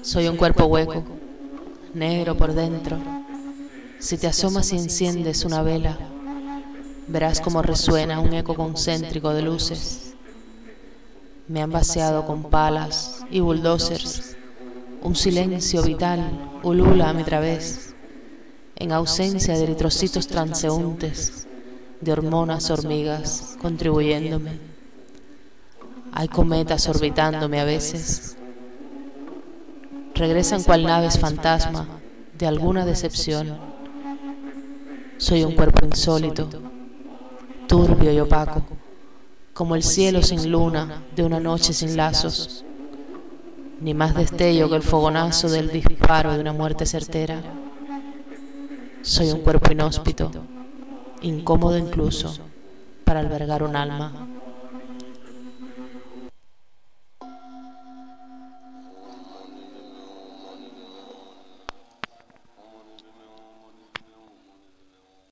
Soy 0.00 0.28
un 0.28 0.36
cuerpo 0.38 0.64
hueco, 0.64 1.04
negro 1.92 2.34
por 2.34 2.54
dentro. 2.54 2.98
Si 3.98 4.16
te 4.16 4.26
asomas 4.26 4.72
y 4.72 4.76
enciendes 4.76 5.44
una 5.44 5.62
vela, 5.62 5.98
verás 7.08 7.42
cómo 7.42 7.60
resuena 7.60 8.20
un 8.20 8.32
eco 8.32 8.54
concéntrico 8.54 9.34
de 9.34 9.42
luces. 9.42 10.14
Me 11.46 11.60
han 11.60 11.70
vaciado 11.70 12.24
con 12.24 12.44
palas 12.44 13.26
y 13.30 13.40
bulldozers. 13.40 14.36
Un 15.02 15.14
silencio 15.14 15.82
vital 15.82 16.60
ulula 16.62 17.10
a 17.10 17.12
mi 17.12 17.22
través, 17.22 17.94
en 18.76 18.92
ausencia 18.92 19.54
de 19.54 19.64
eritrocitos 19.64 20.26
transeúntes 20.26 21.48
de 22.02 22.12
hormonas 22.12 22.70
hormigas 22.70 23.56
contribuyéndome. 23.62 24.58
Hay 26.12 26.28
cometas 26.28 26.88
orbitándome 26.88 27.60
a 27.60 27.64
veces 27.64 28.36
regresan 30.14 30.62
cual 30.62 30.84
naves 30.84 31.18
fantasma 31.18 31.86
de 32.38 32.46
alguna 32.46 32.84
decepción. 32.84 33.58
Soy 35.16 35.44
un 35.44 35.54
cuerpo 35.54 35.84
insólito, 35.84 36.48
turbio 37.66 38.12
y 38.12 38.20
opaco, 38.20 38.62
como 39.54 39.74
el 39.74 39.82
cielo 39.82 40.22
sin 40.22 40.50
luna 40.50 41.02
de 41.14 41.24
una 41.24 41.40
noche 41.40 41.72
sin 41.72 41.96
lazos, 41.96 42.64
ni 43.80 43.94
más 43.94 44.14
destello 44.14 44.68
que 44.68 44.76
el 44.76 44.82
fogonazo 44.82 45.48
del 45.48 45.70
disparo 45.70 46.32
de 46.32 46.40
una 46.40 46.52
muerte 46.52 46.86
certera. 46.86 47.40
Soy 49.02 49.30
un 49.30 49.40
cuerpo 49.40 49.72
inhóspito, 49.72 50.30
incómodo 51.22 51.78
incluso 51.78 52.36
para 53.04 53.20
albergar 53.20 53.62
un 53.62 53.76
alma. 53.76 54.28